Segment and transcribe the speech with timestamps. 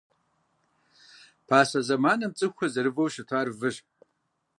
[1.47, 3.75] Пасэ зэманым цӏыхухэр зэрывэу щытар выщ.